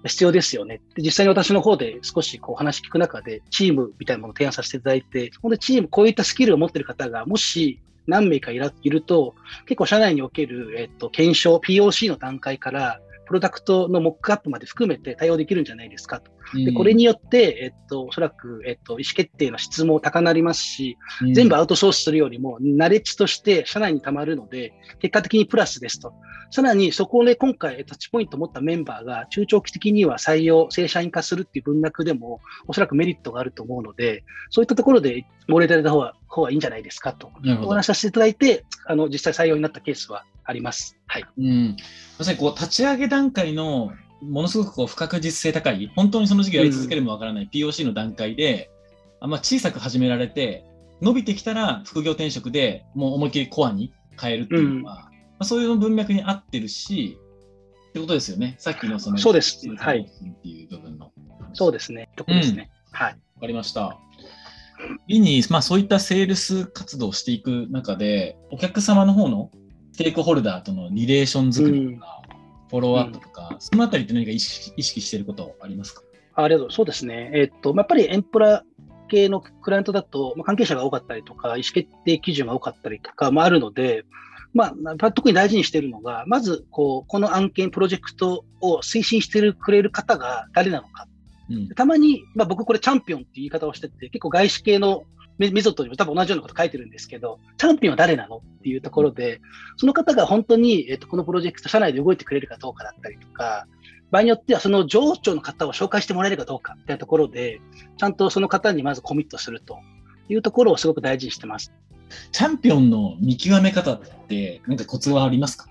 [0.06, 0.82] 必要ですよね。
[0.96, 9.36] で実際に私の方で少しこう話聞く中で、チームみたいなものを提案させていただいて、ほんでチーム、こういったスキルを持っている方が、もし何名かいると、
[9.66, 16.32] 結構社内における、えっと、検証、POC の段階から、プロダクトのモックアップまで含めて対応できるんじゃないですかと。
[16.56, 20.98] でこれによって、えっと、おそらく、えっと、意思決定の質も高なりますし、
[21.34, 26.14] 全部アウトソースするよりも、ナレッジとして社内にたまるので、結果的にプラスですと。
[26.50, 37.32] さらに、そこで今回タッチポイントを持ったメンバーが中長期的には採用、正社員化するっていう文脈でも、おそらくメリットがあると思うので、そういったところでご例いただいた方が方がいいんじゃないですかと、
[37.64, 40.98] お話しさせていただいて、あの実際採用になったケースはあります。
[41.06, 41.26] はい。
[41.38, 41.78] うん。
[42.18, 48.72] まさにこう、立ち上げ段階のものすごくこう不確実性高い、本当にその時期やり続けるもわからない POC の段階で、
[49.20, 50.64] あまあ、小さく始められて、
[51.02, 57.20] 伸びてきたら副業転職でもう思いっきりコアに変えるっていうのは、うん、まあ、そういう文脈に合ってるし、
[57.90, 58.56] ってことですよね。
[58.58, 59.68] さっきのその、そうです。
[59.76, 60.00] はい。
[60.00, 61.12] っていう部分の。
[61.54, 62.10] そうですね。
[62.16, 62.72] とこですね。
[62.94, 63.12] うん、はい。
[63.36, 63.98] わかりました。
[65.08, 69.52] 次に、まあ、そういったセールス活動をしていく中で、お客様の方の
[69.98, 72.22] ステークホルダーとのリレーション作りとか、
[72.70, 76.04] フォローアップとか、うん、そのあたりって何か意識意識していることありますか？
[76.36, 76.72] ありがとう。
[76.72, 77.32] そうですね。
[77.34, 78.64] えー、っと、やっぱりエンプラ
[79.10, 84.06] 系のクライアントだと、まあ、関係者が多かったりとか、意思決定基準が多かったりとかもあるので、
[84.54, 91.08] まあ、特に大事にしているのが、まずこう、この案件、プロジェクトを推進してくれる方が誰なのか。
[91.50, 95.06] うん、たまに、まあ、僕これチャンピオンって言い方をしてて、結構外資系の
[95.38, 99.42] メソッドにも多分同じようなこと書いてるんですけど、チャンピオンは誰なのっていうところで、
[99.78, 103.68] その方が本当に、えっと、このプロジェクト、社内で動いてくれるかどうかだったりとか、
[104.10, 107.60] 場合によってはその上長の方を紹介してもらえるかどうかっていうところで、
[107.98, 109.80] ちゃんとその方にまずコミットすると
[110.30, 111.74] いうところをすごく大事にしてます。
[112.32, 115.68] チャンピオンの見極め方って、何かコツはありますか？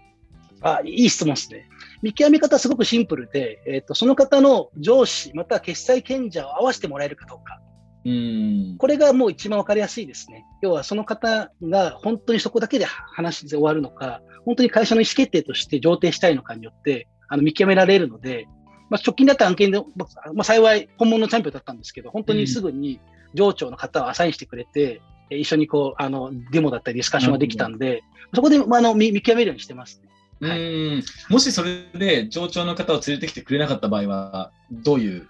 [0.60, 1.68] あいい質問ですね。
[2.02, 7.60] 見極め方はすごくシンプルで、えーと、その方の上司、または決済権者を合わせてもらえるかどうか。
[8.06, 8.76] うん。
[8.78, 10.44] これがもう一番分かりやすいですね。
[10.62, 18.46] 要はその方が本当にそこだけで話で終わるのか、本当に会社の意思決定として上呈したいのかによってあの見極められるので、
[18.88, 20.06] まあ、直近だった案件で、ま
[20.38, 23.00] あ、幸い本物のチャンピオンだったんですけど、本当にすぐに
[23.34, 30.00] 上長の方をアサインしてくれて、うん、一緒にこうあのデモだったりディスカッションができたんで、そこで、まあ、あの見極めるようにしてます、
[30.40, 30.62] ね、はい、う
[30.98, 35.28] んもしそれで上長の方を連れてきてくれなかった場合は、どういう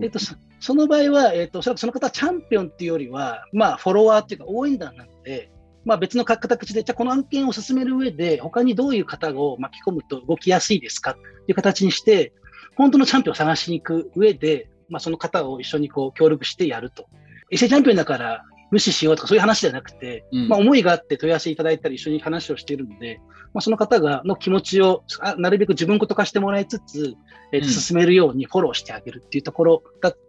[0.00, 0.18] えっと、
[0.60, 5.50] その場合は、えっと、その方はチャンピオンっていうよりは、まあ、フォロワーっていうか応援団なので、
[5.84, 12.32] まあ、別の形で、じゃこの案件を進める上で、他にどういう方を巻き込むと動きやすいですかという形にして、
[12.76, 17.06] 本当のチャンピオンを探しに行く上で、まあ、その方を一緒にこう協力してやると。
[17.50, 23.20] エセチャンピオンだから無視しようとかそういう話じゃなくて、うん、まあ、思いがあって問い合わせいただいたり一緒に話をしているので、
[23.54, 25.04] まあ、その方がの気持ちを
[25.38, 27.14] なるべく自分ごと化してもらいつつ、
[27.52, 29.82] えー、進めるようにフォローしてあげるっていうところ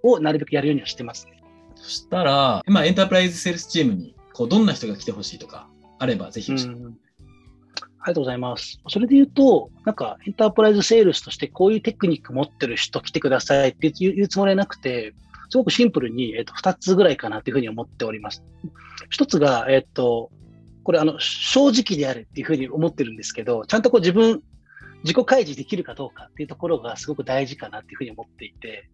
[0.04, 1.42] をなるべくやるようにはしてます、ね、
[1.76, 5.68] そしたら、まあ、エンタープライズセールスチームにこうどんな人が来てほしいとか
[6.00, 6.98] あればぜひ、うん、
[8.02, 8.80] ありがとうございます。
[8.88, 15.14] それで言うと、なんかエンタープライズセールスとしてこういうテクニック持ってる人来てくださいっていうつもりはなくて、
[15.50, 18.44] すごくシンプルに、えっと、2つぐらいかなというふうに思っております。
[19.12, 20.32] 1つが、えっと、
[20.84, 24.42] これあの正直であるっていうふうに思ってるんですけど、ちゃんとこう自分、
[25.04, 28.90] 自己開示できるかどうかっていうところがすごく大事かなっていうふうに思っていて、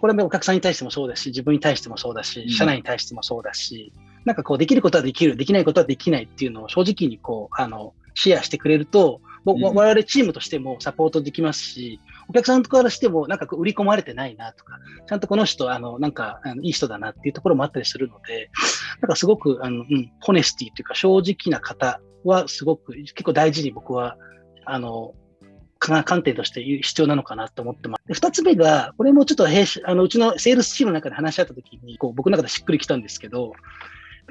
[0.00, 12.00] これはお客さんに対してもそうだし、自分に対してもそうだし、社内に対してもそうだし、うん、なんかこう、できることはできる、できないことはできないっていうのを正直にこう、あの、シェアしてくれると、我々チームとしてもサポートできますし、
[12.32, 18.50] お客さんからしても、なんか売り込まれてないなとか、ちゃんとこの人、あの、なんか、あのいい人だなっていうところもあったりするので、
[19.02, 24.16] なんかすごく、あの、うん、ホネスティというか正直な方はすごく、結構大事に僕は、
[24.64, 25.12] あの、
[25.78, 28.14] 観点として必要なのかなと思ってます。
[28.14, 33.52] 二つ目が、これもちょっとあのうちのセールスチームの中で話し合ったときに、こう僕の中でしっくりきたんですけど、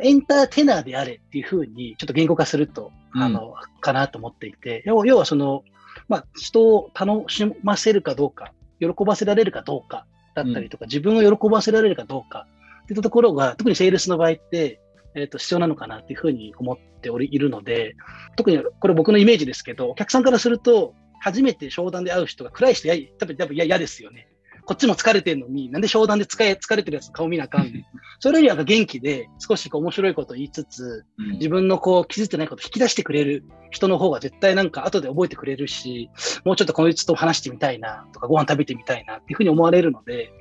[0.01, 5.63] エンターテナーであれっていうふうにちょっと言語化すると、うん、あの、かなと思っていて、要はその、
[6.11, 12.47] まあ、人を楽しませるかどうか、喜ばせられるかどうかだったりとか、うん、自分を喜ばせられるかどうか
[12.83, 14.81] っていったところが、特にセールスの場合って、
[15.15, 17.95] えー、と必要なのかなっていうふうに思っておりいるので、
[18.35, 24.27] 特にこれ僕のイメージですけど、お客さんからすると、初めて商談で会う人が暗い人や、多分嫌ですよね。
[24.71, 27.85] こっちも疲れてるのに、なんで商談で疲れ疲れてるやつ顔見なあかんねん。
[28.21, 36.09] それよりなんか元気で、少しこう面白いことを言いつつ、うん自分のこう気づいてないことを引き出してくれる人の方が絶対なんか後で覚えてくれるし、
[36.45, 40.31] もうちょっとこいつと話してみたいなとか、ご飯食べてみたいなっていうふうに思われるので、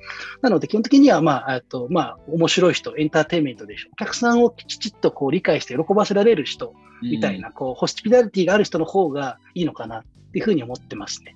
[0.41, 3.89] なので基本的にはまあ、えっと、まあ、面白い人、エンターテインメントでしょ。
[3.91, 11.35] お客さんをきちっとこう理解して喜ばせられる人みたいな、こう、ホスピタリティがある人の方がいいのかなっていうふうに思ってますね。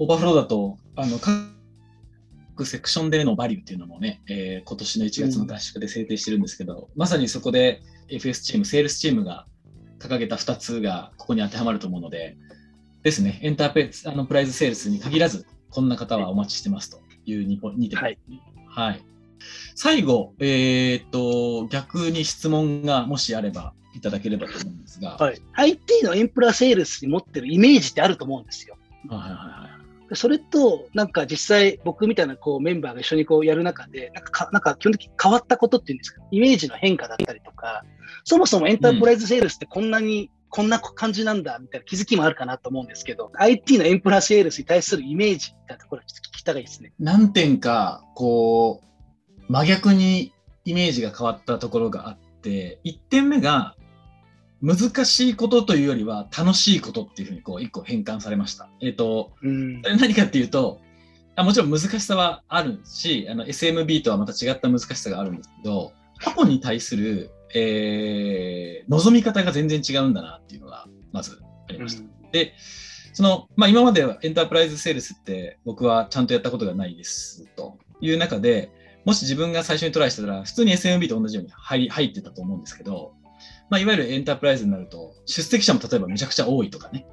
[0.00, 1.18] overflow だと、あの、
[2.56, 9.46] 各セクションでのバリューっていうのもね、えー今年の1月の合宿で制定してるんですけど、まさにそこで FS チーム、セールスチームが
[9.98, 12.36] 掲げた2つがここに当てはまると思うので、
[13.02, 18.18] ですね、エンターペあのプライズセールスに限らず、こんな方はお待ちしてますという 2, ポ2点はい。
[18.66, 19.02] はい。
[19.74, 25.42] 最後、えーっと、逆に質問がもしあればいただければと思うんですが、はい。
[25.54, 28.76] IT のインプラセールスに持ってるイメージってあると思うんですよ。
[29.08, 37.84] はいはいはいそれと、なんか実際僕みたいなこうメンバーが一緒にこうやる中で、なんかかなんか基本的に変わったことっていうんですか、イメージの変化だったりとか、
[38.24, 46.92] そもそもエンタープライズセールスってこんなに、こんな感じなんだみたいな気づきもあるかなと思うんですけど、IT のエンプラセールスに対するイメージみたいなところちょっと聞きたいですね。
[46.98, 50.32] 何点かこう真逆に
[50.64, 53.74] イメージが変わったところがあって1点目が
[54.64, 58.68] 難しいことというよりは楽しいことっていうふうにこう1個変換されました。
[58.80, 60.80] えっ、とうん何かっていうと
[61.36, 72.14] あもちろん難しさはあるしあの SMB とはまた違った難しさがあるんですけど過去に対する、えー望み方が全然違うんだなっていうのがまずありました。
[72.32, 72.54] で、
[73.12, 78.70] その、まあ、今まではエンタープライズセールスって僕はちゃんとやったことがないですという中で、
[79.04, 83.14] もし自分が最初にトライしてたら、普通に SMB と同じように入り入ってたと思うんですけど、
[83.70, 87.06] まあ、いわゆるエンタープライズになると、出席者も例えばめちゃくちゃ多いとかね、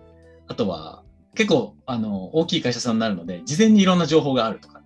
[0.47, 1.03] あとは
[1.35, 4.81] 結構あの大きい会社さんになるので、事前にいろんな情報があるとか、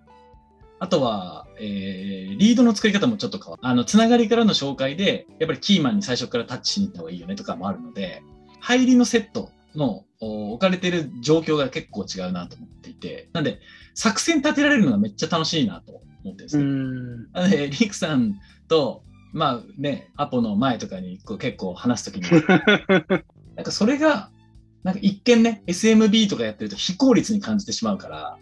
[0.78, 3.66] あとは、えーリードの作り方もちょっと変わる。
[3.66, 8.22] あの、つながりからの紹介で、やっぱりキーマンに最初からタッチしに行った方がいいよねとかもあるので、
[8.60, 13.58] 入りのセットのお置かれている状況が結構違うなと思っていて、なんで、
[13.94, 16.66] 作戦立てられるのがめっちゃ楽しいなと思ってるんですうね。
[17.34, 18.34] ので、リクさん
[18.68, 19.02] と、
[19.36, 22.30] まあね、アポの前とかにこう結構話すときに、
[23.54, 24.30] なんかそれが、
[24.82, 28.38] なんか一見ね、SMB とかやってると非効率に感じてしまうから、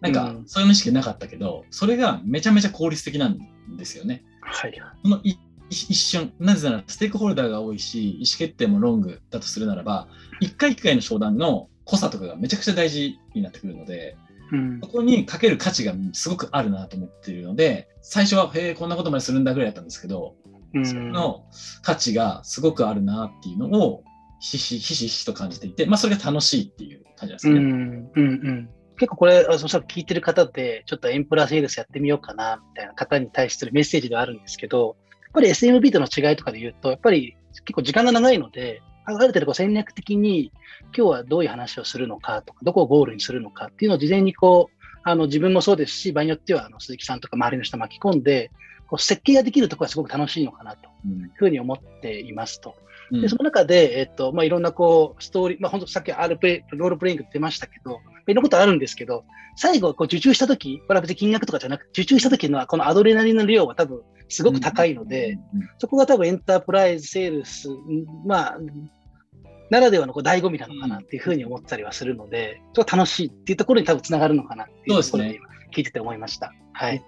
[0.00, 3.38] なんかうんそういう意識なかったけど、それがめちゃめちゃ効率的なん
[3.76, 4.24] ですよね。
[4.40, 4.80] はい。
[5.02, 5.36] そのい
[5.68, 10.08] 一瞬、なぜならステークホルダーが多いし、意思決定もロングだとするならば、
[10.40, 14.16] 一回一回の商談の濃さとかがめちゃくちゃ大事になってくるので、
[14.52, 14.80] うん。
[14.80, 20.36] そこにかける価値がすごくあるなと思っているので、最初は、へえ、こんなことまでするんだぐらいだったんですけど、
[20.74, 20.86] うん。
[20.86, 21.44] その
[21.82, 24.04] 価値がすごくあるなっていうのを、
[24.40, 27.58] ひしひしひしと感じていて、まあ、それが楽しいっていう感じですね。
[27.58, 27.62] うん。
[27.62, 28.10] うん。
[28.14, 28.70] うん。
[28.96, 38.82] 結構これ、あそしたら聞いてる方で、ちょっとエンプラセールスやってみようかな、みたいな方に対するメッセージではあるんですけど、やっぱり SMB との違いとかで言うと、やっぱり結構時間が長いので、
[39.16, 40.52] ある程度こう戦略的に
[40.96, 48.50] 今日はどういう話をするのかとか、どこをゴールにするのかっていうのを事前にこう、あの自分もそうですし、場合によってはあの鈴木さんとか周りの人巻き込んで、
[48.88, 51.20] こう設計ができるところはすごく楽しいのかなとうん。
[51.22, 52.74] いうふうに思っていますと。
[53.12, 53.22] うん。
[53.22, 59.24] で、その中で、えっと、まあ、いろんなこう、ストーリー、まあ、本当さっき R プレイ、ロールプレイング出ましたけど、いろんなことあるんですけど、
[59.56, 67.76] 最後、こう、受注したとき、これは別に金額とかじゃなくて、受注したときのこのアドレナリンの量は多分、すごく高いので、、うんそこが多分エンタープライズセールス、ん
[68.26, 68.58] まあ、
[69.70, 76.52] ならではのこう醍醐味なのかなっていうふうに思ったりはするので、ちょっと楽しいっていうところに多分つながるのかなっていうところで今聞いてて思いました。
[76.72, 77.04] はい。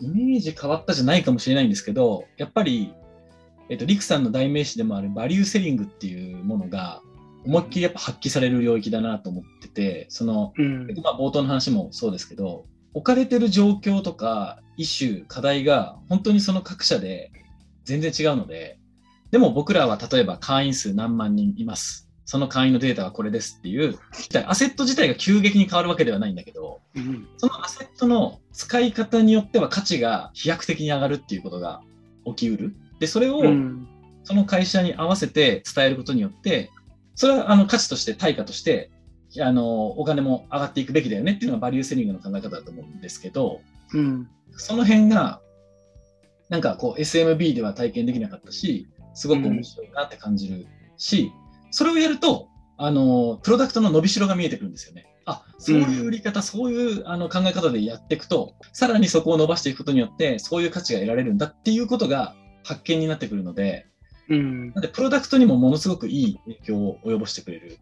[0.00, 2.94] イメージ変わったじゃないかもしれないんですけど、やっぱり、
[3.68, 7.02] えっと、リクさんの代名詞でもあるバリューセリングっていうものが、
[7.44, 10.86] 思いっきりやっぱ発揮される領域だなと思ってて、その、うん。
[11.02, 17.32] まあ、冒頭の話もそうですけど、置かれてる状況とか、イシュー、課題が本当にその各社で
[17.84, 18.78] 全然違うので、
[19.30, 22.08] でも僕らは例えば会員数何万人います。
[22.24, 23.98] その会員のデータはこれですっていう、
[24.46, 31.80] アセット自体が急激に変わるわけではないんだけど、うんそのアセットの使い方によっては価値が飛躍的に上がるっていうことが
[32.26, 32.74] 起きうる。
[33.00, 33.88] で、それをうん
[34.24, 36.70] その会社に合わせて伝えることによって、
[37.14, 38.90] それはあの価値として、対価として、
[39.40, 43.62] あのお金も上がっていくべきだよねっていうのがバリューセリングの考え方だと思うんですけど、
[43.94, 45.40] うんその辺が、
[46.50, 50.66] なんかこう SMB では体験できなかったし、すごく面白いなって感じる
[50.96, 51.32] し、
[51.70, 55.06] それをやると、あの、プロダクトの伸びしろが見えてくるんですよね。
[55.24, 63.86] あ、そういう売り方、そういうあの考え方でやっていくと、さらにそこを伸ばしていくことによって、そういう価値が得られるんだっていうことが発見になってくるので、
[64.28, 67.78] うんなんでプロダクトにもものすごくいい影響を及ぼしてくれる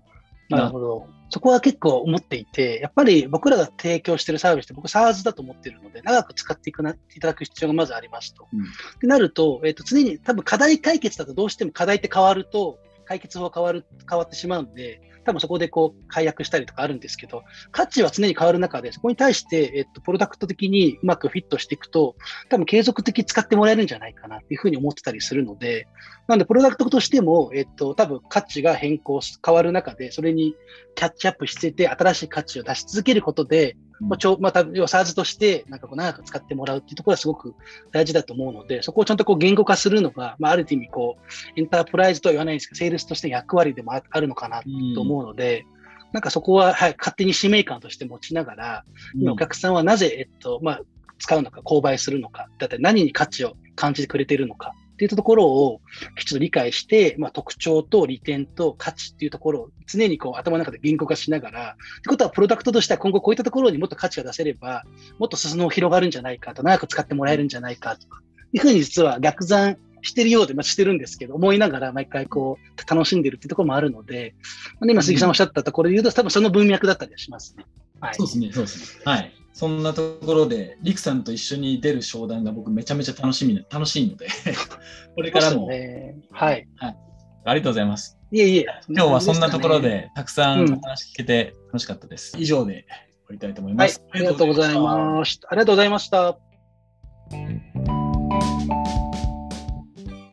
[0.48, 1.08] なるほど。
[1.30, 8.48] そこは結構思っていて、やっぱり僕らが提供しているサービスって僕 SARS だと思っているので、長く使っていくな、いただく必要がまずありますと。
[8.52, 8.64] うんっ
[9.00, 22.16] てなると、えっ、と、常に多分課題解決だとどうしても課題って変わると、解決法が変わる、変わってしまうんで、多分そこでこう解約したりとかあるんですけど、価値は常に変わる中で、そこに対して、えっと、プロダクト的にうまくフィットしていくと、
[22.48, 25.88] 多分継続的に使ってもらえるんじゃないかなっていうふうに思ってたりするので、
[26.28, 30.54] なので、プロダクトとしても、えっと、多分価値が変更、変わる中で、それに
[30.94, 37.54] キャッチアップしてて、新しい価値を出し続けることで、まあ、ちょまた、要は SARS として、なんかこう長く使ってもらうっていうところはすごく
[37.92, 44.62] 大事だと思うので、そこをちゃんとこう言語化するのが、まあ、ある意味こう、エンタープライズとは言わないんですけど、セールスとしての役割でもああるのかな
[44.94, 45.66] と思うので、
[46.12, 48.84] なんかそこは、はい、勝手に使命感として持ちながら、
[49.14, 50.80] 今お客さんはなぜ、えっと、まあ、
[51.18, 55.82] 使うのか、購買するのか、だって何に価値を感じてくれているのかっていったところを
[56.18, 64.84] きちっと理解して、まあ、特徴と利点と価値っていうところを常にこう頭の中で言語化しながら、ってことはプロダクトとしては今後こういったところにもっと価値が出せれば、
[65.18, 68.20] もっと裾野を広がるんじゃないかと、長く使ってもらえるんじゃないかとか、
[68.52, 74.34] いうふうに実は逆算してるようで、まあ、してるんですけど、思いながら毎回こう楽しんでるっていうところもあるので、
[74.80, 77.66] まあね今杉さんおっしゃったところで言うと、多分その文脈だったりはしますね。
[78.00, 78.14] はい。
[78.14, 79.02] そうですね、そうですね。
[79.04, 79.32] はい。
[79.56, 84.26] そんなところで、リクさんと一緒に出る商談が僕めちゃめちゃ楽しみな、楽しいので、
[85.16, 86.68] これからも、ね、はい。
[86.78, 88.18] ありがとうございます。
[88.30, 88.66] いえいえ。
[88.90, 92.36] 今日はそんなところでで、たくさんお話聞けて楽しかったです。
[92.38, 93.78] 以上で終わりたいと思いすね。
[93.78, 94.02] はいます。。
[94.10, 95.40] ありがとうございます。
[95.48, 97.95] ありがとうございました。